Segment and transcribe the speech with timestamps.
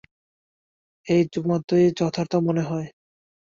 [1.07, 1.17] এ
[1.45, 2.87] মতই যথার্থ মনে হয়।